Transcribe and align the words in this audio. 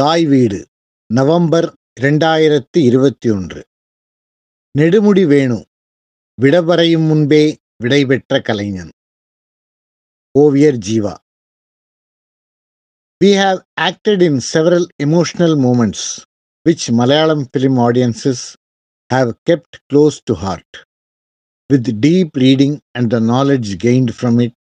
தாய் 0.00 0.24
வீடு 0.26 0.58
நவம்பர் 1.10 1.66
இரண்டாயிரத்தி 2.00 2.80
இருபத்தி 2.80 3.28
ஒன்று 3.30 3.60
நெடுமுடி 4.74 5.24
வேணு 5.26 5.58
விடபறையும் 6.38 7.06
முன்பே 7.06 7.42
விடைபெற்ற 7.84 8.38
கலைஞன் 8.40 8.92
ஓவியர் 10.34 10.78
Jeeva 10.86 11.14
we 13.20 13.30
have 13.34 13.60
acted 13.80 14.22
in 14.22 14.40
several 14.52 14.88
emotional 14.98 15.56
moments 15.58 16.06
which 16.66 16.86
Malayalam 16.92 17.44
film 17.50 17.80
audiences 17.80 18.44
have 19.10 19.32
kept 19.44 19.78
close 19.90 20.18
to 20.24 20.36
heart 20.36 20.78
with 21.70 21.90
deep 22.00 22.38
reading 22.38 22.78
and 22.96 23.10
the 23.14 23.20
knowledge 23.26 23.72
gained 23.84 24.14
from 24.18 24.40
it 24.40 24.56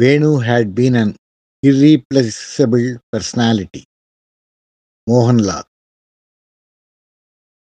Venu 0.00 0.32
had 0.48 0.72
been 0.74 0.98
an 1.02 1.14
irreplaceable 1.62 2.88
personality 3.10 3.80
Mohanlal. 5.06 5.66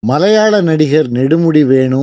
மலையாள 0.02 0.60
நடிகர் 0.60 1.08
நெடுமுடி 1.10 1.62
வேணு 1.66 2.00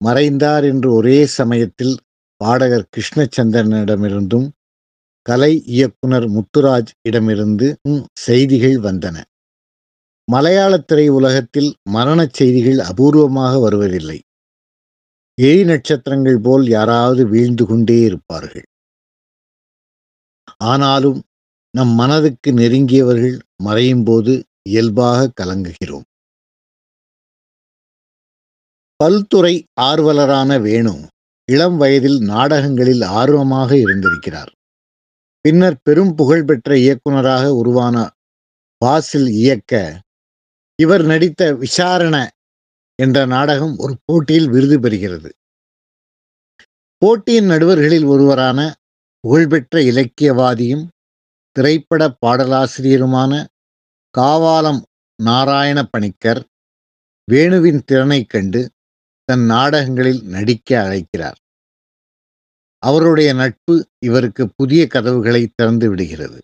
மறைந்தார் 0.00 0.64
என்று 0.64 0.88
ஒரே 0.92 1.18
சமயத்தில் 1.38 1.94
பாடகர் 2.40 2.88
கிருஷ்ணச்சந்திரனிடமிருந்தும் 2.94 4.46
கலை 5.26 5.52
இயக்குனர் 5.66 6.26
முத்துராஜ் 6.28 6.92
இடமிருந்து 7.02 7.68
செய்திகள் 8.18 8.76
வந்தன. 8.78 9.16
மலையாள 10.28 10.72
திரை 10.80 11.06
உலகத்தில் 11.08 11.70
மரணச் 11.90 12.34
செய்திகள் 12.34 12.80
அபூர்வமாக 12.90 13.52
வருவதில்லை. 13.60 14.18
எரி 15.38 15.62
நட்சத்திரங்கள் 15.64 16.38
போல் 16.38 16.64
யாராவது 16.68 17.24
வீழ்ந்து 17.26 17.64
கொண்டே 17.66 17.98
இருப்பார்கள். 18.00 18.66
ஆனாலும் 20.64 21.18
நம் 21.70 21.88
மனதுக்கு 21.88 22.52
நெருங்கியவர்கள் 22.52 23.38
மறையும் 23.56 24.04
போது 24.04 24.44
இயல்பாக 24.62 25.32
கலங்குகிறோம். 25.40 26.06
பல்துறை 29.04 29.54
ஆர்வலரான 29.80 30.60
வேணு 30.60 30.94
இளம் 31.52 31.76
வயதில் 31.76 32.18
நாடகங்களில் 32.18 33.02
ஆர்வமாக 33.02 33.70
இருந்திருக்கிறார். 33.78 34.52
பின்னர் 35.40 35.78
பெரும் 35.82 36.14
புகழ்பெற்ற 36.14 36.76
இயக்குனராக 36.76 37.54
உருவான 37.54 38.10
பாசில் 38.78 39.28
இயக்க 39.42 40.00
இவர் 40.74 41.04
நடித்த 41.04 41.54
விசாரண 41.54 42.16
என்ற 43.02 43.26
நாடகம் 43.26 43.74
ஒரு 43.78 43.94
போட்டியில் 44.04 44.48
விருது 44.48 44.80
பெறுகிறது. 44.80 45.30
போட்டியின் 47.02 47.48
நடுவர்களில் 47.50 48.06
ஒருவரான 48.06 48.74
புகழ்பெற்ற 49.20 49.80
இலக்கியவாதியும் 49.80 50.84
திரைப்பட 51.58 52.16
பாடலாசிரியருமான 52.26 53.46
காவாலம் 54.18 54.82
நாராயண 55.22 55.82
பணிக்கர் 55.82 56.46
வேணுவின் 57.32 57.80
திறனைக் 57.84 58.28
கண்டு 58.28 58.70
தன் 59.24 59.44
நாடகங்களில் 59.44 60.22
நடிக்க 60.24 60.82
அழைக்கிறார். 60.82 61.38
அவருடைய 62.78 63.32
நட்பு 63.32 63.88
இவருக்கு 63.98 64.50
புதிய 64.56 64.86
கதவுகளை 64.86 65.52
திறந்து 65.54 65.88
விடுகிறது. 65.88 66.40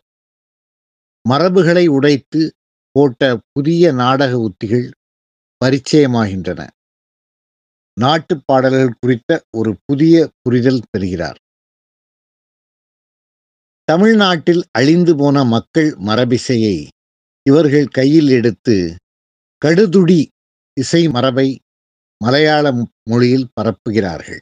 மரபுகளை 1.28 1.86
உடைத்து 1.86 2.54
போட்ட 2.90 3.38
புதிய 3.52 3.92
நாடக 3.92 4.38
உத்திகள் 4.38 4.90
பரிச்சயமாகின்றன. 5.64 6.68
நாட்டுப் 8.00 8.42
பாடல்கள் 8.44 8.94
குறித்த 9.00 9.44
ஒரு 9.56 9.76
புதிய 9.84 10.30
புரிதல் 10.42 10.82
பெறுகிறார் 10.90 11.38
தமிழ்நாட்டில் 13.84 14.62
அழிந்து 14.72 15.16
போன 15.16 15.44
மக்கள் 15.44 15.90
மரபிசையை 16.06 16.76
இவர்கள் 17.42 17.88
கையில் 17.88 18.28
எடுத்து 18.28 18.76
கடுதுடி 19.64 20.26
இசை 20.80 21.08
மரபை 21.08 21.58
மலையாள 22.24 22.72
மொழியில் 23.10 23.48
பரப்புகிறார்கள். 23.60 24.40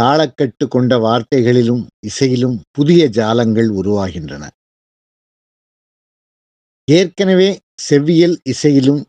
தாளக்கட்டு 0.00 0.64
கொண்ட 0.68 0.98
வார்த்தைகளிலும் 0.98 1.86
இசையிலும் 2.06 2.56
புதிய 2.70 3.08
ஜாலங்கள் 3.08 3.70
உருவாகின்றன. 3.80 4.44
ஏற்கனவே 6.90 7.50
செவ்வியல் 7.88 8.36
இசையிலும் 8.44 9.02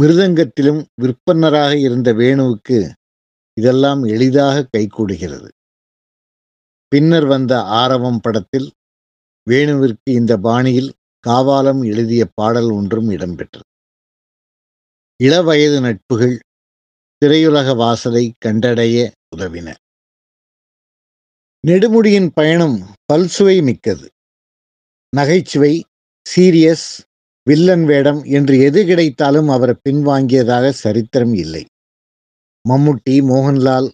மிருதங்கத்திலும் 0.00 0.80
விற்பனராக 1.02 1.72
இருந்த 1.78 2.12
வேணுவுக்கு 2.12 2.78
இதெல்லாம் 3.60 4.02
எளிதாக 4.04 4.66
கைகூடுகிறது. 4.76 5.48
பின்னர் 6.88 7.26
வந்த 7.26 7.62
ஆரவம் 7.62 8.20
படத்தில் 8.20 8.70
வேணுவிற்கு 9.50 10.10
இந்த 10.10 10.36
பாணியில் 10.36 10.92
காவாலம் 11.26 11.84
எழுதிய 11.84 12.26
பாடல் 12.34 12.70
ஒன்றும் 12.70 13.10
இடம்பெற்றது. 13.10 13.66
இளவயது 15.20 15.80
நட்புகள் 15.80 16.38
திரையுலக 17.22 17.76
வாசலை 17.76 18.32
கண்டடைய 18.44 19.10
உதவின. 19.36 19.74
நெடுமுடியின் 21.66 22.30
பயணம் 22.34 22.94
பல்சுவை 23.12 23.62
மிக்கது. 23.62 24.06
நகைச்சுவை 25.16 25.84
சீரியஸ் 26.26 26.88
வில்லன் 27.42 27.84
வேடம் 27.84 28.22
என்று 28.22 28.58
எது 28.58 28.84
கிடைத்தாலும் 28.84 29.48
அவர் 29.48 29.80
பின்வாங்கியதாக 29.88 30.70
சரித்திரம் 30.70 31.34
இல்லை. 31.34 31.64
மம்முட்டி 32.68 33.16
மோகன்லால் 33.30 33.88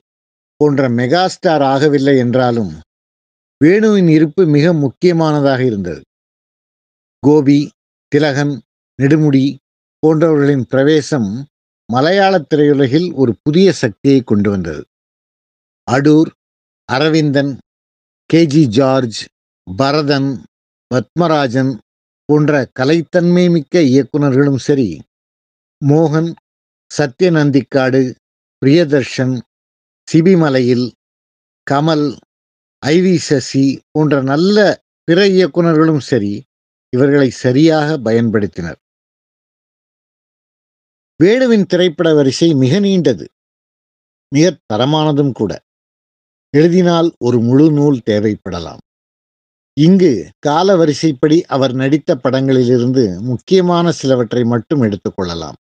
போன்ற 0.61 0.89
மெகாஸ்டார் 0.89 1.65
ஆகவில்லை 1.75 2.17
என்றாலும் 2.17 2.73
வேணுவின் 3.65 4.09
இருப்பு 4.09 4.43
மிக 4.47 4.73
முக்கியமானதாக 4.75 5.61
இருந்தது. 5.65 6.03
கோபி 7.23 7.59
திலகன் 8.13 8.55
நெடுமுடி 8.99 9.45
போன்றவர்களின் 10.03 10.65
பிரவேசம் 10.69 11.29
மலையாள 11.89 12.35
திரையுலகில் 12.51 13.09
ஒரு 13.13 13.33
புதிய 13.43 13.73
சக்தியை 13.73 14.21
கொண்டு 14.21 14.51
வந்தது. 14.51 14.83
அடூர் 15.89 16.31
அரவிந்தன் 16.89 17.53
கேஜி 18.31 18.65
ஜார்ஜ் 18.69 19.21
பரதன் 19.67 20.31
பத்மராஜன் 20.91 21.73
போன்ற 22.29 22.53
கலைத்தன்மை 22.79 23.45
மிக்க 23.51 23.81
இயக்குநர்களும் 23.81 24.61
சரி 24.67 24.89
மோகன் 25.83 26.31
சத்யநந்திக்காடு 26.91 28.03
பிரியதர்ஷன் 28.63 29.35
சிபிமலையில் 30.09 30.87
கமல் 31.67 32.07
ஐவி 32.85 33.17
சசி 33.29 33.65
போன்ற 33.91 34.15
நல்ல 34.23 34.57
பிற 35.09 35.21
இயக்குநர்களும் 35.27 36.03
சரி 36.11 36.33
இவர்களை 36.93 37.29
சரியாக 37.45 37.97
பயன்படுத்தினர். 37.99 38.79
வேணுவின் 41.21 41.67
திரைப்பட 41.67 42.09
வரிசை 42.15 42.49
மிக 42.55 42.81
நீண்டது 42.81 43.27
மிக 44.33 44.47
தரமானதும் 44.73 45.33
கூட. 45.33 45.53
எழுதினால் 46.55 47.09
ஒரு 47.19 47.39
முழு 47.41 47.67
நூல் 47.73 48.01
தேவைப்படலாம். 48.11 48.83
இங்கு 49.77 50.13
கால 50.39 50.77
வரிசைப்படி 50.77 51.39
அவர் 51.55 51.75
நடித்த 51.75 52.11
படங்களிலிருந்து 52.15 53.05
முக்கியமான 53.21 53.93
சிலவற்றை 53.93 54.43
மட்டும் 54.45 54.83
எடுத்துக்கொள்ளலாம் 54.83 55.59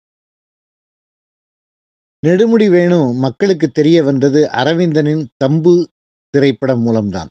நெடுமுடி 2.23 2.67
வேணு 2.71 2.99
மக்களுக்கு 3.25 3.67
தெரிய 3.71 3.99
வந்தது 4.03 4.41
அரவிந்தனின் 4.61 5.25
தம்பு 5.37 5.75
திரைப்படம் 6.31 6.81
மூலம்தான். 6.81 7.29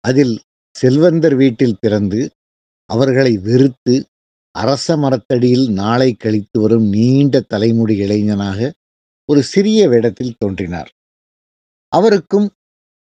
அதில் 0.00 0.42
செல்வந்தர் 0.78 1.34
வீட்டில் 1.34 1.76
பிறந்து 1.80 2.30
அவர்களை 2.84 3.38
வெறுத்து 3.38 4.06
அரச 4.50 4.96
மரத்தடியில் 4.96 5.70
நாளை 5.70 6.14
கழித்து 6.14 6.60
வரும் 6.60 6.88
நீண்ட 6.88 7.40
தலைமுடி 7.40 7.96
இளைஞனாக 7.96 8.74
ஒரு 9.24 9.42
சிறிய 9.42 9.88
வேடத்தில் 9.88 10.34
தோன்றினார். 10.38 10.90
அவருக்கும் 11.88 12.50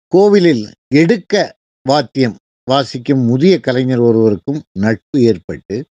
கோவிலில் 0.08 0.74
எடுக்க 0.88 1.58
வாத்தியம் 1.82 2.38
வாசிக்கும் 2.64 3.20
முதிய 3.20 3.60
கலைஞர் 3.60 4.00
ஒருவருக்கும் 4.00 4.64
நட்பு 4.80 5.22
ஏற்பட்டு 5.22 5.86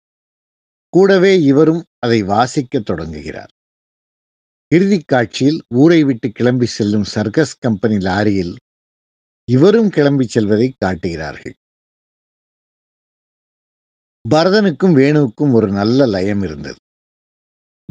கூடவே 0.89 1.43
இவரும் 1.43 1.85
அதை 1.99 2.23
வாசிக்கத் 2.23 2.85
தொடங்குகிறார். 2.85 3.51
இறுதிக் 4.75 5.09
காட்சியில் 5.09 5.63
ஊரை 5.75 6.05
விட்டு 6.05 6.31
கிளம்பி 6.31 6.67
செல்லும் 6.67 7.05
சர்க்கஸ் 7.05 7.59
கம்பெனி 7.59 7.97
லாரியில் 7.97 8.57
இவரும் 9.51 9.89
கிளம்பி 9.89 10.27
செல்வதை 10.27 10.75
காட்டுகிறார்கள். 10.79 11.55
பரதனுக்கும் 14.31 14.95
வேணுவுக்கும் 14.97 15.53
ஒரு 15.53 15.69
நல்ல 15.69 16.07
லயம் 16.07 16.43
இருந்தது. 16.43 16.77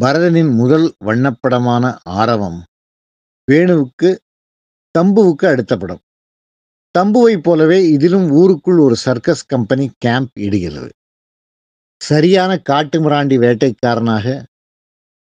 பரதனின் 0.01 0.55
முதல் 0.55 0.95
வண்ணப்படமான 1.05 1.99
ஆரவம் 2.03 2.63
வேணுவுக்கு 3.51 4.17
தம்புவுக்கு 4.99 5.45
அடுத்த 5.45 5.77
படம். 5.77 6.01
தம்புவைப் 6.99 7.43
போலவே 7.43 7.89
இதிலும் 7.89 8.29
ஊருக்குள் 8.29 8.77
ஒரு 8.77 8.95
சர்க்கஸ் 8.95 9.45
கம்பெனி 9.45 9.91
கேம்ப் 9.97 10.39
இடுகிறது. 10.39 10.89
சரியான 12.01 12.57
காட்டு 12.57 12.99
மிராண்டி 13.01 13.37
வேட்டைக்காரனாக 13.37 14.43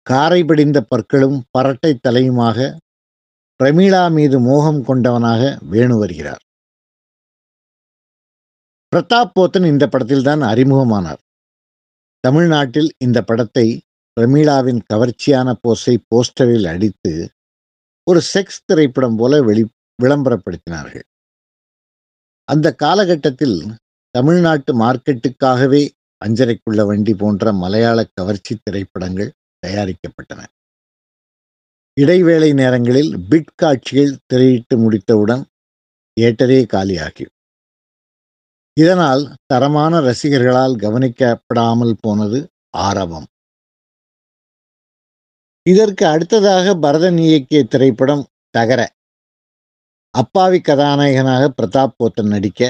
காரை 0.02 0.44
படிந்த 0.44 0.82
பற்களும் 0.82 1.44
பரட்டை 1.58 1.98
தலையுமாக 2.08 2.78
பிரமீளா 3.64 4.12
மீது 4.12 4.40
மோகம் 4.40 4.86
கொண்டவனாக 4.86 5.42
வேணு 5.72 5.98
வருகிறார். 5.98 6.42
பிரதாப் 8.92 9.32
போத்தன் 9.40 9.66
இந்த 9.66 9.88
படத்தில்தான் 9.88 10.44
அறிமுகமானார். 10.52 11.20
தமிழ்நாட்டில் 12.20 12.92
இந்த 12.98 13.22
படத்தை 13.22 13.82
பிரமீளாவின் 14.20 14.82
கவர்ச்சியான 14.94 15.56
போஸை 15.64 15.98
போஸ்டரில் 16.10 16.68
அடித்து 16.68 17.32
ஒரு 18.04 18.22
செக்ஸ் 18.34 18.64
திரைப்படம் 18.66 19.16
போல 19.16 19.42
வெளி 19.42 19.64
விளம்பரப்படுத்தினார்கள். 20.04 21.06
அந்த 22.44 22.74
காலகட்டத்தில் 22.74 23.58
தமிழ்நாட்டு 24.12 24.72
மார்க்கெட்டுக்காகவே 24.80 25.90
அஞ்சரைக்குள்ள 26.26 26.86
வண்டி 26.86 27.14
போன்ற 27.14 27.54
மலையாள 27.54 28.08
கவர்ச்சி 28.14 28.58
திரைப்படங்கள் 28.64 29.32
தயாரிக்கப்பட்டன. 29.68 30.46
இடைவேளை 32.00 32.54
நேரங்களில் 32.54 33.12
பிட் 33.30 33.52
காட்சிகள் 33.56 34.12
திரையிட்டு 34.34 34.76
முடித்தவுடன் 34.76 35.44
ஏட்டரே 36.22 36.60
காலியாகி. 36.74 37.26
இதனால் 38.78 39.24
தரமான 39.46 40.00
ரசிகர்களால் 40.00 40.76
கவனிக்கப்படாமல் 40.76 41.96
போனது 42.02 42.40
ஆரவம். 42.78 43.28
இதற்கு 45.66 46.06
அடுத்ததாக 46.06 46.76
பரதன் 46.76 47.16
இயக்கிய 47.16 47.64
திரைப்படம் 47.64 48.24
தகர. 48.58 48.82
அப்பாவி 50.16 50.62
கதாநாயகனாக 50.62 51.44
பிரதாப் 51.58 51.96
போத்தன் 51.98 52.28
நடிக்க 52.28 52.62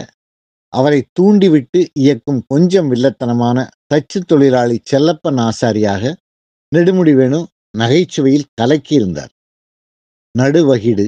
அவரை 0.74 1.02
தூண்டிவிட்டு 1.12 1.80
இயக்கும் 1.94 2.42
கொஞ்சம் 2.48 2.92
வில்லத்தனமான 2.92 3.68
தச்சு 3.94 4.20
தொழிலாளி 4.26 4.80
செல்லப்பன் 4.92 5.40
ஆசாரியாக 5.40 6.16
நெடுமுடி 6.76 7.14
வேணு 7.16 7.40
நகைச்சுவையில் 7.78 8.50
கலக்கியிருந்தார் 8.62 9.34
நடுவகிடு 10.36 11.08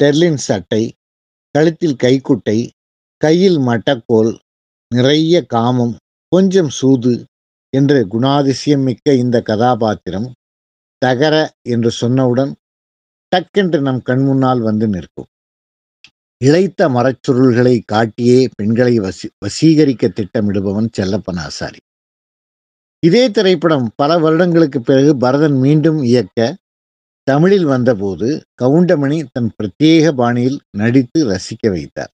டெர்லின் 0.00 0.40
சட்டை 0.46 0.82
கழுத்தில் 1.54 2.00
கைக்குட்டை 2.02 2.58
கையில் 3.22 3.58
மட்டக்கோல் 3.58 4.32
நிறைய 4.90 5.34
காமம் 5.46 5.94
கொஞ்சம் 6.32 6.68
சூது 6.68 7.14
என்று 7.72 7.98
குணாதிசயம் 8.08 8.82
மிக்க 8.82 9.14
இந்த 9.14 9.36
கதாபாத்திரம் 9.40 10.28
தகர 11.02 11.34
என்று 11.68 11.90
சொன்னவுடன் 12.00 12.52
டக்கென்று 13.32 13.78
நம் 13.80 14.02
கண்முன்னால் 14.04 14.60
வந்து 14.60 14.86
நிற்கும். 14.88 15.28
இழைத்த 16.40 16.88
மரச்சுருள்களை 16.88 17.74
காட்டியே 17.92 18.38
பெண்களை 18.54 18.94
வசி 19.00 19.26
வசீகரிக்க 19.44 20.08
திட்டமிடுபவன் 20.08 20.88
செல்லப்பன் 20.96 21.40
ஆசாரி. 21.46 21.80
இதே 23.06 23.22
திரைப்படம் 23.30 23.86
பல 23.96 24.10
வருடங்களுக்கு 24.18 24.80
பிறகு 24.80 25.16
பரதன் 25.16 25.56
மீண்டும் 25.58 25.98
இயக்க 26.02 26.38
தமிழில் 27.26 27.64
வந்தபோது 27.64 28.28
கவுண்டமணி 28.62 29.18
தன் 29.32 29.50
பிரத்யேக 29.56 30.12
பாணியில் 30.12 30.58
நடித்து 30.78 31.18
ரசிக்க 31.30 31.70
வைத்தார். 31.70 32.12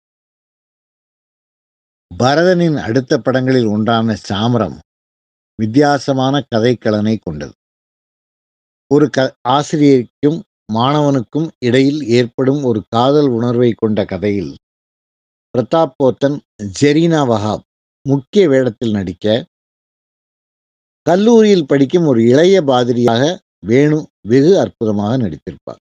பரதனின் 2.11 2.79
அடுத்த 2.87 3.19
படங்களில் 3.19 3.67
ஒன்றான 3.67 4.17
சாமரம் 4.29 4.79
வித்தியாசமான 5.59 6.35
கதைக்கலனை 6.55 7.17
கொண்டது. 7.21 7.55
ஒரு 8.91 9.11
க 9.11 9.19
ஆசிரியருக்கும் 9.49 10.39
மாணவனுக்கும் 10.73 11.49
இடையில் 11.59 12.01
ஏற்படும் 12.19 12.63
ஒரு 12.63 12.81
காதல் 12.89 13.29
உணர்வை 13.29 13.71
கொண்ட 13.73 14.01
கதையில் 14.05 14.53
பிரதாப் 15.55 15.95
போத்தன் 15.99 16.39
ஜெரீனா 16.81 17.23
வஹாப் 17.33 17.65
முக்கிய 18.07 18.45
வேடத்தில் 18.49 18.91
நடிக்க 18.91 19.27
கல்லூரியில் 21.03 21.67
படிக்கும் 21.67 22.07
ஒரு 22.07 22.25
இளைய 22.25 22.63
பாதிரியாக 22.63 23.39
வேணு 23.67 24.07
வெகு 24.29 24.59
அற்புதமாக 24.59 25.17
நடித்திருப்பார். 25.17 25.81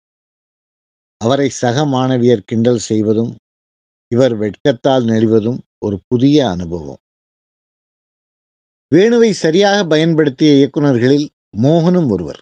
அவரை 1.17 1.49
சக 1.49 1.85
மாணவியர் 1.85 2.45
கிண்டல் 2.45 2.77
செய்வதும் 2.77 3.35
இவர் 4.07 4.35
வெட்கத்தால் 4.39 5.05
நெளிவதும் 5.05 5.59
ஒரு 5.77 5.99
புதிய 6.07 6.49
அனுபவம். 6.49 7.01
வேணுவை 8.95 9.31
சரியாக 9.31 9.83
பயன்படுத்திய 9.83 10.51
இயக்குநர்களில் 10.59 11.27
மோகனும் 11.57 12.09
ஒருவர். 12.09 12.41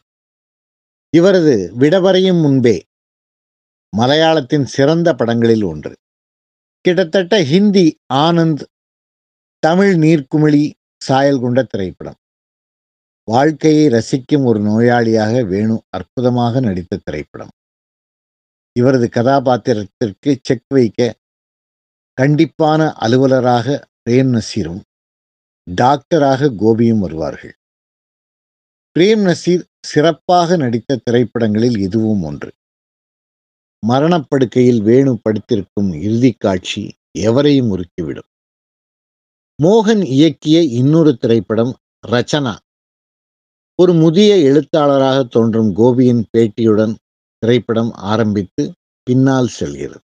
இவரது 1.09 1.73
விடவரையும் 1.79 2.41
முன்பே 2.41 2.83
மலையாளத்தின் 3.97 4.65
சிறந்த 4.65 5.13
படங்களில் 5.13 5.63
ஒன்று. 5.63 5.95
கிட்டத்தட்ட 6.81 7.43
ஹிந்தி 7.43 7.97
ஆனந்த் 8.13 8.63
தமிழ் 9.59 9.93
நீர்க்குமிழி 9.95 10.71
சாயல் 10.97 11.39
கொண்ட 11.39 11.63
திரைப்படம். 11.63 12.17
வாழ்க்கையை 13.31 13.85
ரசிக்கும் 13.87 14.43
ஒரு 14.43 14.59
நோயாளியாக 14.61 15.45
வேணு 15.45 15.75
அற்புதமாக 15.89 16.59
நடித்த 16.59 16.99
திரைப்படம். 17.03 17.49
இவரது 18.79 19.09
கதாபாத்திரத்திற்கு 19.09 20.31
செக் 20.41 20.67
வைக்க 20.67 21.15
கண்டிப்பான 22.21 22.93
அலுவலராக 22.95 23.87
பிரேம் 24.05 24.31
நசீரும் 24.35 24.81
டாக்டராக 25.81 26.49
கோபியும் 26.61 26.99
வருவார்கள். 26.99 27.55
பிரேம் 28.99 29.23
நசீர் 29.29 29.63
சிறப்பாக 29.85 30.57
நடித்த 30.57 30.99
திரைப்படங்களில் 31.03 31.77
இதுவும் 31.77 32.23
ஒன்று. 32.23 32.51
மரணப்படுக்கையில் 33.83 34.81
வேணு 34.81 35.17
படுத்திருக்கும் 35.21 35.91
இறுதி 36.01 36.31
காட்சி 36.31 36.83
எவரையும் 37.19 37.69
உருக்கிவிடும். 37.71 38.29
மோகன் 39.63 40.03
இயக்கிய 40.15 40.57
இன்னொரு 40.79 41.17
திரைப்படம் 41.17 41.73
ரச்சனா 42.07 42.55
ஒரு 43.81 43.93
முதிய 43.93 44.37
எழுத்தாளராக 44.37 45.23
தோன்றும் 45.23 45.75
கோபியின் 45.75 46.21
பேட்டியுடன் 46.37 46.95
திரைப்படம் 47.39 47.91
ஆரம்பித்து 47.91 48.71
பின்னால் 49.03 49.47
செல்கிறது. 49.47 50.01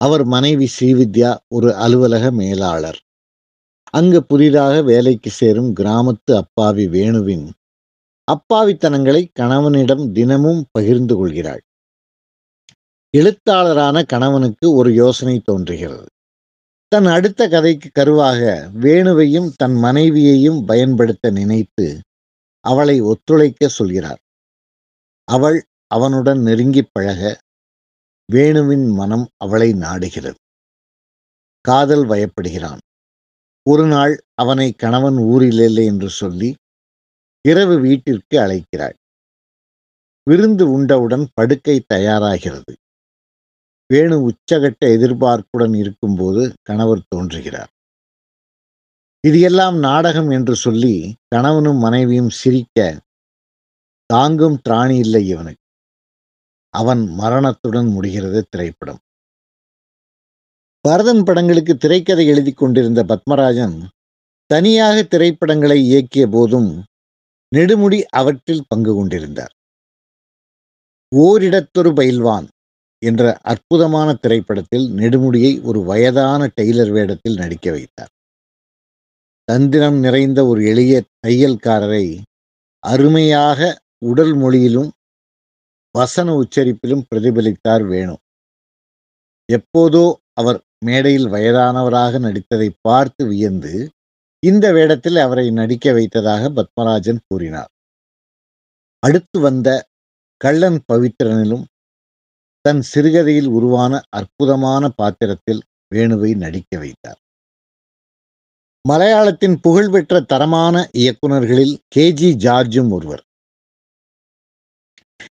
அவர் 0.00 0.24
மனைவி 0.24 0.66
ஸ்ரீவித்யா 0.78 1.36
ஒரு 1.48 1.74
அலுவலக 1.74 2.30
மேலாளர். 2.30 2.98
அங்கு 3.90 4.24
புதிதாக 4.24 4.82
வேலைக்கு 4.82 5.30
சேரும் 5.30 5.74
கிராமத்து 5.74 6.32
அப்பாவி 6.34 6.86
வேணுவின் 6.86 7.46
அப்பாவித்தனங்களை 8.28 9.22
கணவனிடம் 9.32 10.12
தினமும் 10.12 10.64
பகிர்ந்து 10.70 11.16
கொள்கிறாள். 11.16 11.62
எழுத்தாளரான 13.14 14.02
கணவனுக்கு 14.02 14.72
ஒரு 14.72 14.94
யோசனை 14.94 15.40
தோன்றுகிறது. 15.44 16.06
தன் 16.88 17.06
அடுத்த 17.06 17.48
கதைக்கு 17.48 17.88
கருவாக 17.92 18.70
வேணுவையும் 18.80 19.48
தன் 19.56 19.74
மனைவியையும் 19.74 20.64
பயன்படுத்த 20.64 21.30
நினைத்து 21.30 22.00
அவளை 22.70 22.96
ஒத்துழைக்க 23.00 23.68
சொல்கிறார். 23.68 24.20
அவள் 25.28 25.58
அவனுடன் 25.90 26.40
நெருங்கி 26.40 26.82
பழக 26.92 27.22
வேணுவின் 28.28 28.86
மனம் 28.94 29.26
அவளை 29.36 29.70
நாடுகிறது. 29.74 30.38
காதல் 31.64 32.04
வயப்படுகிறான் 32.06 32.82
ஒரு 33.66 33.84
நாள் 33.86 34.14
அவனை 34.34 34.68
கணவன் 34.72 35.18
ஊரில் 35.32 35.60
இல்லை 35.60 35.84
என்று 35.84 36.08
சொல்லி 36.10 36.50
இரவு 37.44 37.76
வீட்டிற்கு 37.78 38.36
அழைக்கிறாள். 38.38 38.96
விருந்து 40.26 40.64
உண்டவுடன் 40.72 41.24
படுக்கை 41.34 41.76
தயாராகிறது. 41.94 42.72
வேணு 43.90 44.16
உச்சகட்ட 44.28 44.84
எதிர்பார்ப்புடன் 44.96 45.74
இருக்கும்போது 45.74 46.42
கணவர் 46.62 47.08
தோன்றுகிறார். 47.08 47.70
இது 49.26 49.40
எல்லாம் 49.40 49.78
நாடகம் 49.78 50.30
என்று 50.30 50.56
சொல்லி 50.56 51.14
கணவனும் 51.28 51.76
மனைவியும் 51.76 52.30
சிரிக்க 52.30 52.78
தாங்கும் 54.06 54.58
திராணி 54.68 54.96
இல்லை 54.98 55.28
இவனுக்கு. 55.28 55.64
அவன் 56.74 57.02
மரணத்துடன் 57.06 57.88
முடிகிறது 57.88 58.40
திரைப்படம். 58.50 59.00
பரதன் 60.80 61.22
படங்களுக்கு 61.22 61.76
திரைக்கதை 61.76 62.26
எழுதி 62.26 62.52
கொண்டிருந்த 62.52 63.04
பத்மராஜன் 63.04 63.76
தனியாக 64.50 65.02
திரைப்படங்களை 65.02 65.78
இயக்கிய 65.92 66.26
போதும் 66.30 66.70
நெடுமுடி 67.56 68.02
அவற்றில் 68.10 68.66
பங்கு 68.68 68.94
கொண்டிருந்தார். 68.94 69.54
ஓரிடத்தொரு 71.16 71.92
பயில்வான் 71.92 72.46
என்ற 73.02 73.38
அற்புதமான 73.42 74.08
திரைப்படத்தில் 74.14 74.86
நெடுமுடியை 74.96 75.52
ஒரு 75.62 75.82
வயதான 75.82 76.50
டெய்லர் 76.60 76.92
வேடத்தில் 76.92 77.36
நடிக்க 77.36 77.70
வைத்தார். 77.70 78.12
தந்திரம் 79.48 79.98
நிறைந்த 79.98 80.46
ஒரு 80.46 80.60
எளிய 80.64 81.02
தையல்காரரை 81.26 82.06
அருமையாக 82.84 83.60
உடல் 83.98 84.34
மொழியிலும் 84.34 84.90
வசன 85.94 86.28
உச்சரிப்பிலும் 86.42 87.04
பிரதிபலித்தார் 87.10 87.84
வேணு. 87.86 88.14
எப்போதோ 89.48 90.04
அவர் 90.32 90.58
மேடையில் 90.84 91.28
வயதானவராக 91.28 92.18
நடித்ததை 92.18 92.68
பார்த்து 92.80 93.26
வியந்து 93.26 93.92
இந்த 94.42 94.72
வேடத்தில் 94.72 95.16
அவரை 95.16 95.50
நடிக்க 95.50 95.92
வைத்ததாக 95.92 96.50
பத்மராஜன் 96.50 97.20
கூறினார். 97.28 97.70
அடுத்து 99.02 99.38
வந்த 99.40 99.68
கள்ளன் 100.44 100.80
பவித்திரனிலும் 100.92 101.64
தன் 102.64 102.82
சிறுகதையில் 102.82 103.46
உருவான 103.46 104.02
அற்புதமான 104.08 104.88
பாத்திரத்தில் 104.88 105.62
வேணுவை 105.94 106.36
நடிக்க 106.36 106.78
வைத்தார். 106.78 107.20
மலையாளத்தின் 108.88 109.56
புகழ்பெற்ற 109.60 110.20
தரமான 110.20 110.90
இயக்குநர்களில் 110.92 111.78
கே. 111.88 112.12
ஜி. 112.12 112.34
ஜார்ஜும் 112.34 112.90
ஒருவர். 112.90 113.22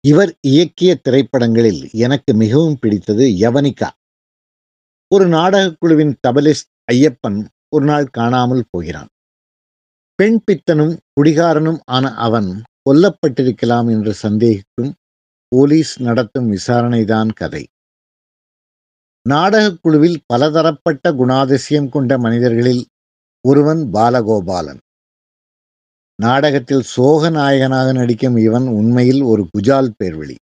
இவர் 0.01 0.35
இயக்கிய 0.49 0.95
திரைப்படங்களில் 0.95 1.89
எனக்கு 1.93 2.35
மிகவும் 2.35 2.79
பிடித்தது 2.81 3.25
யவனிகா. 3.27 3.91
ஒரு 5.09 5.29
நாடகக்குழுவின் 5.29 6.15
தபலிஸ்ட் 6.29 6.71
ஐயப்பன் 6.93 7.47
ஒரு 7.69 7.85
நாள் 7.85 8.07
காணாமல் 8.07 8.65
போகிறான். 8.71 9.09
பெண் 10.15 10.41
பித்தனும் 10.47 10.99
குடிகாரனும் 11.15 11.81
ஆன 11.85 12.15
அவன் 12.15 12.63
கொல்லப்பட்டிருக்கலாம் 12.91 13.91
என்று 13.91 14.15
சந்தேகிக்கும் 14.23 14.93
போலீஸ் 15.49 16.03
நடத்தும் 16.03 16.53
விசாரணைதான் 16.53 17.33
கதை. 17.35 17.67
நாடகக்குழுவில் 19.29 20.19
பலதரப்பட்ட 20.27 21.13
குணாதிசயம் 21.13 21.89
கொண்ட 21.89 22.19
மனிதர்களில் 22.19 22.87
ஒருவன் 23.49 23.91
பாலகோபாலன். 23.93 24.81
நாடகத்தில் 26.19 26.83
சோக 26.83 27.31
நாயகனாக 27.31 27.93
நடிக்கும் 27.93 28.37
இவன் 28.37 28.67
உண்மையில் 28.69 29.23
ஒரு 29.23 29.49
குஜால் 29.53 29.91
பேர்வழி. 29.99 30.37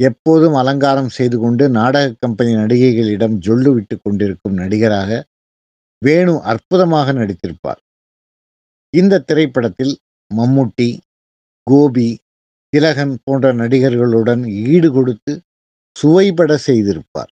எப்போதும் 0.00 0.54
அலங்காரம் 0.54 1.08
செய்து 1.08 1.38
கொண்டு 1.38 1.68
நாடக 1.68 2.14
கம்பெனி 2.20 2.54
நடிகைகளிடம் 2.54 3.36
ஜொல்லு 3.46 3.70
விட்டு 3.74 4.00
கொண்டிருக்கும் 4.02 4.54
நடிகராக 4.54 5.24
வேணு 6.02 6.42
அற்புதமாக 6.42 7.12
நடித்திருப்பார். 7.12 7.80
இந்த 8.94 9.18
திரைப்படத்தில் 9.18 9.94
மம்முட்டி 10.30 10.98
கோபி 11.62 12.18
திலகன் 12.72 13.16
போன்ற 13.24 13.52
நடிகர்களுடன் 13.52 14.42
ஈடு 14.46 14.92
கொடுத்து 14.92 15.32
சுவைபட 15.96 16.58
செய்திருப்பார். 16.66 17.32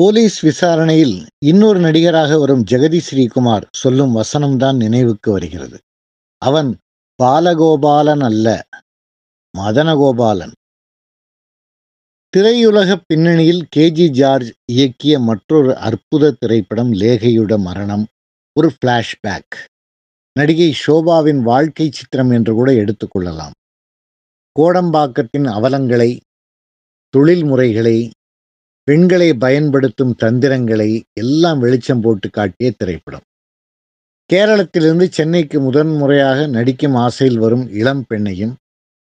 போலீஸ் 0.00 0.40
விசாரணையில் 0.40 1.26
இன்னொரு 1.38 1.80
நடிகராக 1.80 2.38
வரும் 2.38 2.64
ஜெகதி 2.70 3.00
ஸ்ரீகுமார் 3.08 3.62
சொல்லும் 3.70 4.12
வசனம்தான் 4.16 4.76
நினைவுக்கு 4.76 5.30
வருகிறது. 5.30 5.78
அவன் 6.38 6.76
பாலகோபாலன் 7.22 8.20
அல்ல 8.20 8.64
மதனகோபாலன். 9.58 10.52
திரையுலக 12.36 12.96
பின்னணியில் 13.06 13.66
கேஜி 13.76 14.08
ஜார்ஜ் 14.08 14.50
இயக்கிய 14.72 15.20
மற்றொரு 15.20 15.76
அற்புத 15.76 16.30
திரைப்படம் 16.30 16.92
லேகையுட 16.92 17.58
மரணம் 17.58 18.06
ஒரு 18.56 18.72
ஃப்ளாஷ்பேக். 18.76 19.54
நடிகை 20.32 20.74
ஷோபாவின் 20.86 21.42
வாழ்க்கை 21.42 21.90
சித்திரம் 21.92 22.30
என்று 22.30 22.54
கூட 22.54 22.70
எடுத்துக்கொள்ளலாம் 22.72 23.56
கோடம்பாக்கத்தின் 24.56 25.48
அவலங்களை 25.58 26.20
தொழில் 27.14 27.44
முறைகளை 27.44 28.10
பெண்களை 28.90 29.34
பயன்படுத்தும் 29.34 30.14
தந்திரங்களை 30.14 31.04
எல்லாம் 31.12 31.58
வெளிச்சம் 31.58 32.00
போட்டு 32.00 32.30
காட்டிய 32.30 32.72
திரைப்படம். 32.76 33.20
கேரளத்திலிருந்து 34.30 35.06
சென்னைக்கு 35.10 35.60
முதன் 35.60 35.92
முறையாக 35.96 36.46
நடிக்கும் 36.46 36.94
ஆசையில் 36.94 37.38
வரும் 37.38 37.72
இளம் 37.72 38.04
பெண்ணையும் 38.10 38.54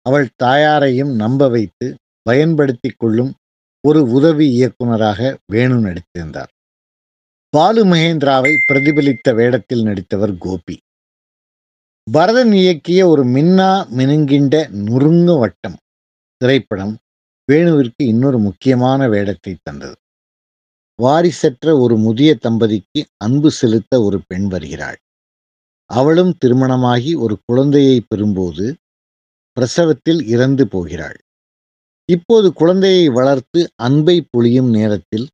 அவள் 0.02 0.28
தாயாரையும் 0.36 1.12
நம்ப 1.14 1.48
வைத்து 1.48 1.94
பயன்படுத்தி 2.22 2.90
கொள்ளும் 2.96 3.34
ஒரு 3.80 4.02
உதவி 4.02 4.46
இயக்குனராக 4.50 5.38
வேணு 5.52 5.76
நடித்திருந்தார். 5.86 6.52
பாலு 7.48 7.84
மகேந்திராவை 7.84 8.52
பிரதிபலித்த 8.72 9.34
வேடத்தில் 9.34 9.82
நடித்தவர் 9.82 10.38
கோபி. 10.38 10.78
பரதன் 12.12 12.52
இயக்கிய 12.52 13.04
ஒரு 13.04 13.24
மின்னா 13.26 13.70
மினுங்கின்ற 13.96 14.68
நுறுங்க 14.86 15.38
வட்டம் 15.38 15.76
திரைப்படம் 16.36 16.96
வேணுவிற்கு 17.52 18.02
இன்னொரு 18.04 18.38
முக்கியமான 18.38 19.08
வேடத்தை 19.08 19.56
தந்தது. 19.62 19.96
வாரிசற்ற 21.02 21.78
ஒரு 21.78 21.96
முதிய 21.96 22.34
தம்பதிக்கு 22.34 23.04
அன்பு 23.16 23.50
செலுத்த 23.50 24.02
ஒரு 24.02 24.22
பெண் 24.26 24.46
வருகிறாள். 24.48 24.96
அவளும் 25.90 26.34
திருமணமாகி 26.38 27.14
ஒரு 27.14 27.38
குழந்தையை 27.44 28.04
பெறும்போது 28.08 28.74
பிரசவத்தில் 29.52 30.26
இறந்து 30.26 30.68
போகிறாள். 30.68 31.18
இப்போது 32.12 32.52
குழந்தையை 32.52 33.08
வளர்த்து 33.08 33.70
அன்பை 33.74 34.26
பொழியும் 34.30 34.70
நேரத்தில் 34.70 35.28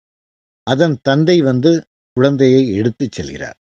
அதன் 0.63 0.99
தந்தை 1.03 1.41
வந்து 1.41 1.87
குழந்தையை 2.13 2.73
எடுத்துச் 2.73 3.21
செல்கிறார். 3.21 3.59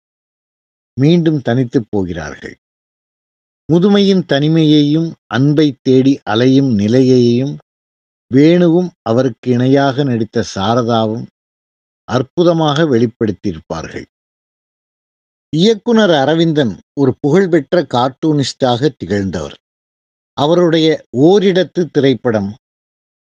மீண்டும் 1.01 1.41
தனித்துப் 1.41 1.87
போகிறார்கள். 1.89 2.57
முதுமையின் 3.73 4.25
தனிமையையும் 4.27 5.15
அன்பை 5.27 5.77
தேடி 5.83 6.21
அலையும் 6.23 6.79
நிலையையும் 6.79 7.57
வேணுவும் 8.35 8.91
அவருக்கு 9.03 9.49
இணையாக 9.51 10.05
நடித்த 10.05 10.45
சாரதாவும் 10.55 11.25
அற்புதமாக 12.09 12.85
வெளிப்படுத்தியிருப்பார்கள். 12.93 14.07
இயக்குனர் 15.53 16.15
அரவிந்தன் 16.23 16.75
ஒரு 17.01 17.13
புகழ்பெற்ற 17.21 17.83
கார்ட்டூனிஸ்டாக 17.95 18.91
திகழ்ந்தவர். 18.97 19.57
அவருடைய 20.37 20.89
ஓரிடத்து 21.21 21.83
திரைப்படம் 21.91 22.51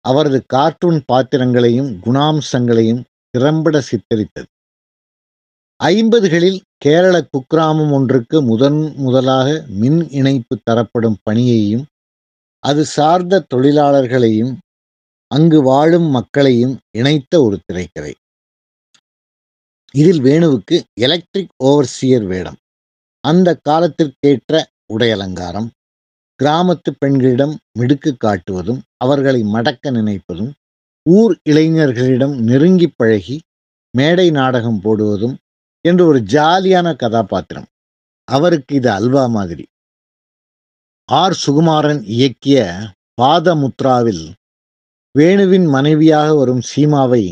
அவரது 0.06 0.40
கார்ட்டூன் 0.54 1.00
பாத்திரங்களையும் 1.12 1.90
குணாம்சங்களையும் 2.06 3.02
திறம்பட 3.34 3.78
சித்தரித்தது. 3.90 4.50
ஐம்பதுகளில் 5.80 6.60
கேரள 6.78 7.16
குக்கிராமம் 7.32 7.92
ஒன்றுக்கு 7.92 8.38
முதன் 8.42 8.80
முதலாக 8.96 9.48
மின் 9.82 10.00
இணைப்பு 10.10 10.56
தரப்படும் 10.64 11.20
பணியையும் 11.24 11.86
அது 12.64 12.82
சார்ந்த 12.96 13.44
தொழிலாளர்களையும் 13.54 14.54
அங்கு 15.36 15.62
வாழும் 15.62 16.08
மக்களையும் 16.10 16.80
இணைத்த 16.98 17.42
ஒரு 17.42 17.60
திரைக்கதை. 17.66 18.16
இதில் 19.92 20.22
வேணுவுக்கு 20.22 20.82
எலக்ட்ரிக் 20.94 21.54
ஓவர்சியர் 21.64 22.26
வேடம். 22.26 22.58
அந்த 23.20 23.60
காலத்திற்கேற்ற 23.70 24.64
உடையலங்காரம் 24.94 25.70
கிராமத்து 26.44 26.92
பெண்களிடம் 26.98 27.60
மிடுக்கு 27.72 28.16
காட்டுவதும் 28.20 28.82
அவர்களை 28.98 29.42
மடக்க 29.44 29.92
நினைப்பதும் 29.92 30.52
ஊர் 31.10 31.40
இளைஞர்களிடம் 31.50 32.36
நெருங்கி 32.38 32.88
பழகி 32.88 33.40
மேடை 33.98 34.32
நாடகம் 34.32 34.82
போடுவதும் 34.82 35.38
என்று 35.82 36.06
ஒரு 36.06 36.20
ஜாலியான 36.20 36.96
கதாபாத்திரம். 36.96 37.66
அவருக்கு 38.24 38.76
இது 38.76 38.92
அல்வா 38.92 39.28
மாதிரி. 39.28 39.66
ஆர். 41.06 41.38
சுகுமாரன் 41.46 42.02
இயக்கிய 42.18 42.58
பாதமுத்ராவில் 43.22 44.24
வேணுவின் 45.20 45.68
மனைவியாக 45.68 46.36
வரும் 46.36 46.62
சீமாவை 46.62 47.24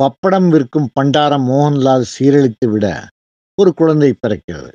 பப்படம் 0.00 0.48
விற்கும் 0.48 0.88
பண்டாரம் 1.00 1.44
மோகன்லால் 1.48 2.06
சீரழித்து 2.14 2.66
விட 2.70 2.86
ஒரு 3.58 3.70
குழந்தை 3.74 4.08
பிறக்கிறது. 4.14 4.72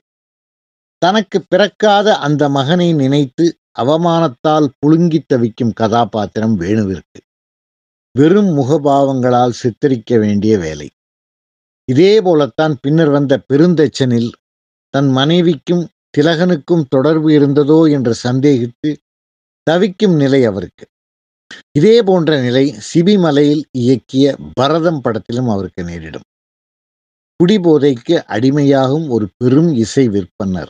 தனக்கு 1.01 1.37
பிறக்காத 1.49 2.07
அந்த 2.17 2.43
மகனை 2.49 2.93
நினைத்து 2.93 3.45
அவமானத்தால் 3.79 4.67
புழுங்கி 4.79 5.19
தவிக்கும் 5.27 5.73
கதாபாத்திரம் 5.73 6.55
வேணுவிற்கு. 6.59 7.19
வெறும் 8.15 8.51
முகபாவங்களால் 8.57 9.57
சித்தரிக்க 9.61 10.17
வேண்டிய 10.17 10.53
வேலை. 10.57 10.87
இதே 11.87 12.21
போலத்தான் 12.21 12.75
பின்னர் 12.81 13.09
வந்த 13.09 13.33
பெருந்தச்சனில் 13.53 14.29
தன் 14.93 15.09
மனைவிக்கும் 15.09 15.83
திலகனுக்கும் 16.17 16.85
தொடர்பு 16.89 17.29
இருந்ததோ 17.29 17.79
என்று 17.91 18.13
சந்தேகித்து 18.23 18.91
தவிக்கும் 19.63 20.15
நிலை 20.15 20.45
அவருக்கு. 20.45 20.85
இதே 21.77 22.03
போன்ற 22.03 22.41
நிலை 22.41 22.75
சிபிமலையில் 22.93 23.63
இயக்கிய 23.77 24.49
பரதம் 24.53 25.01
படத்திலும் 25.01 25.49
அவருக்கு 25.49 25.83
நேரிடும். 25.83 26.21
குடிபோதைக்கு 27.35 28.23
அடிமையாகும் 28.27 29.09
ஒரு 29.09 29.29
பெரும் 29.37 29.73
இசை 29.73 30.09
விற்பனர். 30.09 30.67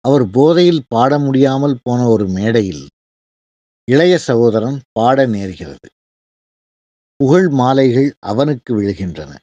அவர் 0.00 0.30
போதையில் 0.30 0.84
பாட 0.88 1.18
முடியாமல் 1.18 1.78
போன 1.82 2.06
ஒரு 2.06 2.28
மேடையில் 2.28 2.88
இளைய 3.84 4.18
சகோதரன் 4.18 4.80
பாட 4.92 5.26
நேர்கிறது. 5.26 5.88
புகழ் 7.16 7.48
மாலைகள் 7.48 8.14
அவனுக்கு 8.18 8.82
விழுகின்றன. 8.82 9.36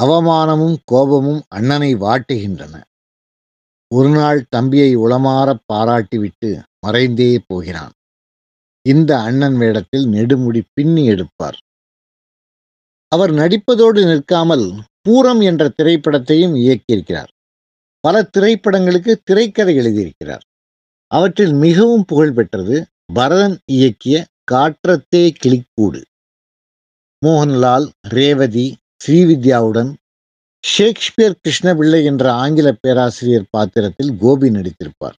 அவமானமும் 0.00 0.76
கோபமும் 0.84 1.42
அண்ணனை 1.48 1.94
வாட்டுகின்றன. 1.94 2.82
ஒரு 3.94 4.08
நாள் 4.08 4.46
தம்பியை 4.48 4.96
உளமாறப் 4.96 5.64
பாராட்டிவிட்டு 5.72 6.62
மறைந்தே 6.86 7.38
போகிறான். 7.46 7.92
இந்த 8.92 9.10
அண்ணன் 9.20 9.56
வேடத்தில் 9.56 10.06
நெடுமுடி 10.06 10.60
பின்னி 10.74 11.04
எடுப்பார். 11.04 11.58
அவர் 13.12 13.32
நடிப்பதோடு 13.32 14.00
நிற்காமல் 14.10 14.66
பூரம் 15.06 15.42
என்ற 15.42 15.64
திரைப்படத்தையும் 15.78 16.54
இயக்கியிருக்கிறார். 16.64 17.30
பல 18.04 18.16
திரைப்படங்களுக்கு 18.36 19.12
திரைக்கதை 19.24 19.74
எழுதியிருக்கிறார். 19.78 20.44
அவற்றில் 21.10 21.54
மிகவும் 21.64 22.04
புகழ்பெற்றது 22.04 22.76
பரதன் 23.14 23.56
இயக்கிய 23.72 24.16
காற்றத்தே 24.52 25.24
கிளிக்கூடு. 25.42 26.00
மோகன்லால் 27.26 27.86
ரேவதி 28.08 28.66
ஸ்ரீவித்யாவுடன் 29.04 29.92
ஷேக்ஸ்பியர் 30.64 31.38
கிருஷ்ணபிள்ளை 31.44 32.00
என்ற 32.04 32.24
ஆங்கில 32.32 32.68
பேராசிரியர் 32.72 33.50
பாத்திரத்தில் 33.50 34.12
கோபி 34.20 34.48
நடித்திருப்பார். 34.50 35.16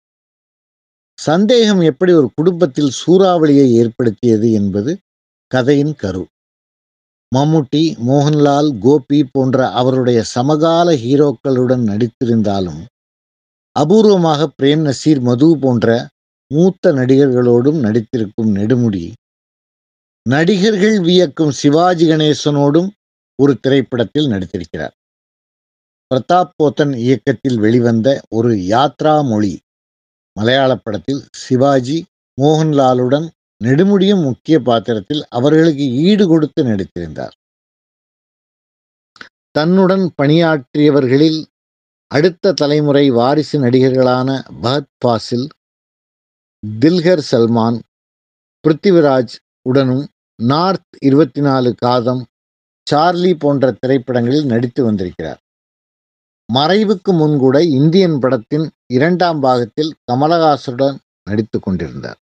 சந்தேகம் 1.19 1.81
எப்படி 1.81 2.11
ஒரு 2.13 2.27
குடும்பத்தில் 2.35 2.91
சூறாவளியை 2.97 3.67
ஏற்படுத்தியது 3.71 4.51
என்பது 4.51 4.91
கதையின் 5.51 5.95
கரு. 5.95 6.23
மம்முட்டி 7.35 7.81
மோகன்லால் 8.07 8.69
கோபி 8.79 9.19
போன்ற 9.31 9.69
அவருடைய 9.71 10.19
சமகால 10.23 10.93
ஹீரோக்களுடன் 10.93 11.83
நடித்திருந்தாலும் 11.91 12.81
அபூர்வமாக 13.75 14.47
பிரேம் 14.61 14.83
நசீர் 14.87 15.21
மது 15.21 15.57
போன்ற 15.59 16.07
மூத்த 16.51 16.91
நடிகர்களோடும் 16.91 17.79
நடித்திருக்கும் 17.85 18.51
நெடுமுடி 18.55 19.03
நடிகர்கள் 20.25 20.97
வியக்கும் 20.99 21.51
சிவாஜி 21.51 22.05
கணேசனோடும் 22.09 22.89
ஒரு 23.39 23.53
திரைப்படத்தில் 23.59 24.31
நடித்திருக்கிறார். 24.31 24.95
பிரதாப் 26.11 26.53
போத்தன் 26.57 26.93
இயக்கத்தில் 26.95 27.57
வெளிவந்த 27.57 28.07
ஒரு 28.29 28.51
யாத்ரா 28.73 29.15
மொழி 29.29 29.53
மலையாள 30.37 30.75
படத்தில் 30.75 31.21
சிவாஜி 31.31 31.97
மோகன்லாலுடன் 32.41 33.27
நெடுமுடியும் 33.63 34.23
முக்கிய 34.23 34.59
பாத்திரத்தில் 34.59 35.21
அவர்களுக்கு 35.29 35.85
ஈடு 36.07 36.27
கொடுத்து 36.27 36.63
நடித்திருந்தார். 36.63 37.35
தன்னுடன் 39.51 40.13
பணியாற்றியவர்களில் 40.21 41.39
அடுத்த 42.11 42.53
தலைமுறை 42.53 43.09
வாரிசு 43.09 43.55
நடிகர்களான 43.61 44.29
பகத் 44.63 44.93
பாசில் 44.97 45.47
தில்கர் 46.79 47.23
சல்மான் 47.31 47.79
பிருத்திவிராஜ் 48.63 49.35
உடனும் 49.61 50.05
நார்த் 50.43 50.95
இருபத்தி 51.01 51.41
நாலு 51.41 51.75
காதம் 51.75 52.25
சார்லி 52.91 53.33
போன்ற 53.33 53.71
திரைப்படங்களில் 53.71 54.45
நடித்து 54.45 54.83
வந்திருக்கிறார். 54.83 55.39
மறைவுக்கு 56.49 57.11
முன்கூட 57.11 57.63
இந்தியன் 57.63 58.19
படத்தின் 58.19 58.69
இரண்டாம் 58.87 59.39
பாகத்தில் 59.39 59.91
கமலஹாசனுடன் 60.11 60.97
நடித்து 61.23 61.59
கொண்டிருந்தார். 61.59 62.19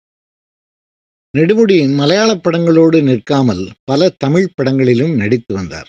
நெடுமுடியின் 1.35 1.95
மலையாள 1.95 2.31
படங்களோடு 2.35 3.03
நிற்காமல் 3.03 3.63
பல 3.85 4.09
தமிழ் 4.19 4.53
படங்களிலும் 4.55 5.15
நடித்து 5.15 5.55
வந்தார். 5.55 5.89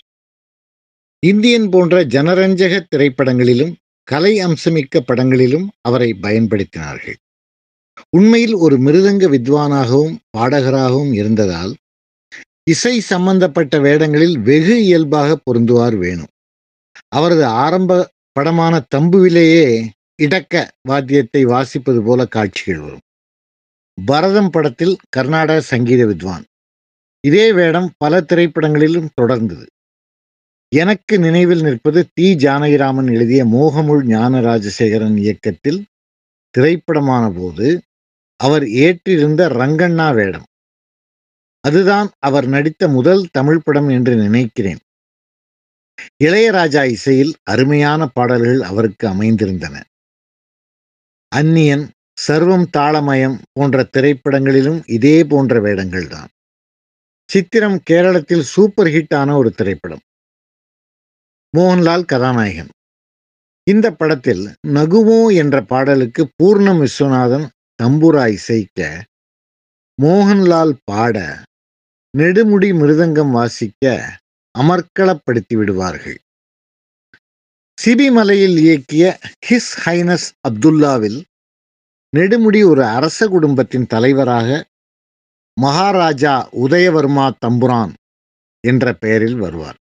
இந்தியன் 1.22 1.68
போன்ற 1.68 2.04
ஜனரஞ்சக 2.04 2.74
திரைப்படங்களிலும் 2.88 3.72
கலை 4.08 4.32
அம்சமிக்க 4.44 5.00
படங்களிலும் 5.00 5.66
அவரை 5.80 6.10
பயன்படுத்தினார்கள். 6.22 7.18
உண்மையில் 8.10 8.54
ஒரு 8.54 8.76
மிருதங்க 8.78 9.24
வித்வானாகவும் 9.26 10.16
பாடகராகவும் 10.38 11.12
இருந்ததால் 11.12 11.72
இசை 12.62 13.00
சம்பந்தப்பட்ட 13.00 13.74
வேடங்களில் 13.78 14.38
வெகு 14.38 14.76
இயல்பாக 14.84 15.38
பொருந்துவார் 15.44 15.96
வேணும் 15.96 16.32
அவரது 17.08 17.44
ஆரம்ப 17.46 17.92
படமான 18.36 18.74
தம்புவிலேயே 18.94 19.88
இடக்க 20.16 20.54
வாத்தியத்தை 20.88 21.46
வாசிப்பது 21.46 22.00
போல 22.04 22.26
காட்சிகள் 22.26 22.78
வரும். 22.78 23.04
பரதம் 24.04 24.50
படத்தில் 24.50 24.96
கர்நாடக 25.08 25.60
சங்கீத 25.60 26.06
வித்வான். 26.06 26.44
இதே 27.20 27.52
வேடம் 27.52 27.88
பல 27.96 28.20
திரைப்படங்களிலும் 28.20 29.08
தொடர்ந்தது. 29.20 29.66
எனக்கு 30.72 31.18
நினைவில் 31.18 31.62
நிற்பது 31.62 32.08
தி 32.14 32.34
ஜானகிராமன் 32.34 33.12
எழுதிய 33.12 33.44
மோகமுள் 33.44 34.02
ஞான 34.04 34.40
ராஜசேகரன் 34.40 35.16
இயக்கத்தில் 35.16 35.80
திரைப்படமான 36.54 37.30
போது 37.30 37.68
அவர் 38.36 38.62
ஏற்றிருந்த 38.62 39.48
ரங்கண்ணா 39.48 40.14
வேடம். 40.14 40.46
அதுதான் 41.64 42.08
அவர் 42.18 42.46
நடித்த 42.46 42.88
முதல் 42.88 43.28
தமிழ் 43.32 43.62
படம் 43.64 43.88
என்று 43.88 44.16
நினைக்கிறேன். 44.16 44.80
இளையராஜா 46.24 46.84
இசையில் 46.84 47.34
அருமையான 47.42 48.06
பாடல்கள் 48.06 48.60
அவருக்கு 48.62 49.08
அமைந்திருந்தன. 49.08 49.80
அந்நியன் 51.28 51.90
சர்வம் 52.28 52.66
தாளமயம் 52.76 53.38
போன்ற 53.52 53.88
திரைப்படங்களிலும் 53.92 54.82
இதே 54.86 55.24
போன்ற 55.24 55.60
வேடங்கள்தான் 55.60 56.28
சித்திரம் 57.30 57.80
கேரளத்தில் 57.90 58.40
சூப்பர் 58.40 58.86
ஹிட் 58.86 59.14
ஆன 59.14 59.36
ஒரு 59.36 59.50
திரைப்படம். 59.50 60.00
மோகன்லால் 61.56 62.04
கதாநாயகன். 62.04 62.68
இந்த 63.66 63.90
படத்தில் 63.90 64.54
நகுமோ 64.68 65.34
என்ற 65.34 65.60
பாடலுக்கு 65.62 66.30
பூர்ணம் 66.42 66.80
விஸ்வநாதன் 66.82 67.48
தம்பூரா 67.82 68.28
இசைக்க 68.28 69.04
மோகன்லால் 70.02 70.72
பாட 70.84 71.44
நெடுமுடி 72.18 72.70
மிருதங்கம் 72.72 73.30
வாசிக்க 73.30 74.14
அமர்க்களப்படுத்தி 74.58 75.54
விடுவார்கள் 75.54 76.18
சிபிமலையில் 77.78 78.56
இயக்கிய 78.64 79.04
ஹிஸ் 79.48 79.72
ஹைனஸ் 79.84 80.28
அப்துல்லாவில் 80.48 81.20
நெடுமுடி 82.16 82.60
ஒரு 82.68 82.84
அரச 82.84 83.28
குடும்பத்தின் 83.28 83.86
தலைவராக 83.86 84.66
மகாராஜா 85.60 86.48
உதயவர்மா 86.52 87.26
தம்புரான் 87.46 87.92
என்ற 88.60 88.92
பெயரில் 88.92 89.36
வருவார். 89.36 89.78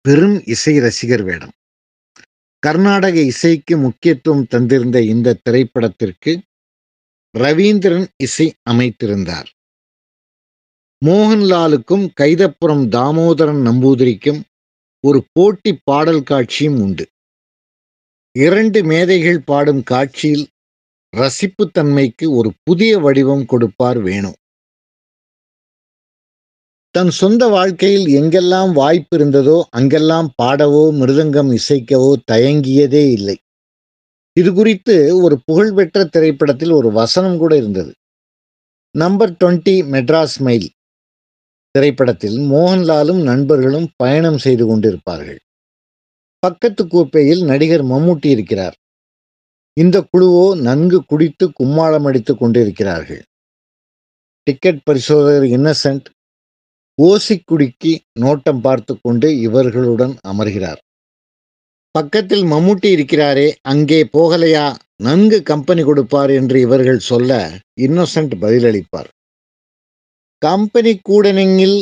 பெரும் 0.00 0.42
இசை 0.46 0.78
ரசிகர் 0.78 1.22
வேடம். 1.22 1.54
கர்நாடக 2.58 3.20
இசைக்கு 3.20 3.76
முக்கியத்துவம் 3.76 4.46
தந்திருந்த 4.50 5.02
இந்த 5.02 5.38
திரைப்படத்திற்கு 5.44 6.32
ரவீந்திரன் 7.38 8.06
இசை 8.16 8.54
அமைத்திருந்தார். 8.70 9.48
மோகன்லாலுக்கும் 11.06 12.04
கைதப்புறம் 12.20 12.82
தாமோதரன் 12.94 13.62
நம்பூதிரிக்கும் 13.68 14.40
ஒரு 15.04 15.20
போட்டி 15.32 15.70
பாடல் 15.84 16.22
காட்சியும் 16.22 16.76
உண்டு. 16.80 17.04
இரண்டு 18.36 18.80
மேதைகள் 18.84 19.40
பாடும் 19.40 19.80
காட்சியில் 19.82 20.44
ரசிப்புத்தன்மைக்கு 21.12 22.26
ஒரு 22.38 22.50
புதிய 22.62 22.98
வடிவம் 22.98 23.42
கொடுப்பார் 23.44 23.98
வேணு. 23.98 24.30
தன் 26.94 27.10
சொந்த 27.10 27.48
வாழ்க்கையில் 27.48 28.06
எங்கெல்லாம் 28.20 28.72
வாய்ப்பு 28.72 29.16
இருந்ததோ 29.18 29.56
அங்கெல்லாம் 29.70 30.28
பாடவோ 30.42 30.84
மிருதங்கம் 31.00 31.50
இசைக்கவோ 31.58 32.12
தயங்கியதே 32.32 33.04
இல்லை. 33.10 33.36
இது 34.36 34.52
குறித்து 34.52 34.96
ஒரு 35.22 35.38
புகழ்பெற்ற 35.44 36.04
திரைப்படத்தில் 36.04 36.70
ஒரு 36.70 36.90
வசனம் 37.00 37.38
கூட 37.38 37.52
இருந்தது. 37.56 37.92
நம்பர் 38.94 39.34
டுவெண்ட்டி 39.40 39.76
மெட்ராஸ் 39.94 40.38
மைல் 40.46 40.68
திரைப்படத்தில் 41.74 42.38
மோகன்லாலும் 42.50 43.20
நண்பர்களும் 43.22 43.88
பயணம் 43.96 44.38
செய்து 44.38 44.64
கொண்டிருப்பார்கள். 44.66 45.40
பக்கத்து 46.38 46.82
கூப்பையில் 46.86 47.42
நடிகர் 47.44 47.84
மம்முட்டி 47.84 48.26
இருக்கிறார். 48.26 48.76
இந்த 49.76 49.96
குழுவோ 50.12 50.46
நன்கு 50.60 50.98
குடித்து 51.04 51.44
கும்மாளம் 51.50 52.06
அடித்துக் 52.08 52.38
கொண்டிருக்கிறார்கள். 52.38 53.22
டிக்கெட் 54.46 54.82
பரிசோதகர் 54.84 55.46
இன்னசென்ட் 55.56 56.08
ஓசிக்குடிக்கு 56.98 57.92
நோட்டம் 58.20 58.60
பார்த்து 58.60 59.00
கொண்டு 59.00 59.28
இவர்களுடன் 59.40 60.14
அமர்கிறார். 60.28 60.80
பக்கத்தில் 61.90 62.44
மம்முட்டி 62.44 62.90
இருக்கிறாரே 62.90 63.48
அங்கே 63.62 64.00
போகலையா? 64.12 64.66
நன்கு 64.96 65.42
கம்பெனி 65.42 65.82
கொடுப்பார் 65.82 66.30
என்று 66.30 66.60
இவர்கள் 66.60 66.98
சொல்ல 66.98 67.50
இன்னோசன்ட் 67.80 68.34
பதிலளிப்பார். 68.40 69.10
கம்பெனி 70.42 70.92
கூடனெங்கில் 71.08 71.78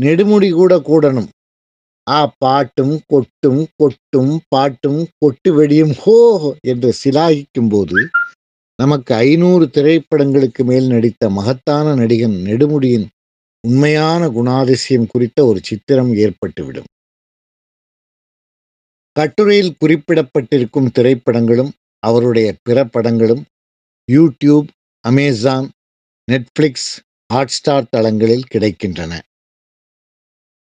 நெடுமுடி 0.00 0.48
கூட 0.52 0.74
கூடணும். 0.88 1.28
ஆ 2.10 2.18
பாட்டும் 2.38 2.94
கொட்டும் 3.06 3.62
கொட்டும் 3.76 4.32
பாட்டும் 4.48 5.00
கொட்டு 5.18 5.50
வெடியும் 5.58 5.94
ஹோ 6.02 6.16
என்று 6.70 6.90
சிலாகிக்கும் 7.02 7.70
போது 7.70 7.98
நமக்கு 8.82 9.12
ஐநூறு 9.14 9.64
திரைப்படங்களுக்கு 9.76 10.62
மேல் 10.64 10.86
நடித்த 10.86 11.30
மகத்தான 11.30 11.94
நடிகன் 11.94 12.36
நெடுமுடியின் 12.48 13.06
உண்மையான 13.64 14.22
குணாதிசயம் 14.28 15.10
குறித்த 15.12 15.38
ஒரு 15.44 15.60
சித்திரம் 15.62 16.12
ஏற்பட்டுவிடும். 16.14 16.88
கட்டுரையில் 19.16 19.76
குறிப்பிடப்பட்டிருக்கும் 19.80 20.90
திரைப்படங்களும் 20.98 21.72
அவருடைய 22.02 22.48
பிற 22.62 22.78
படங்களும் 22.84 23.42
யூடியூப் 24.08 24.68
அமேசான் 25.04 25.68
நெட்ஃப்ளிக்ஸ் 26.28 26.90
ஹாட்ஸ்டார் 27.32 27.88
தளங்களில் 27.90 28.48
கிடைக்கின்றன. 28.54 29.12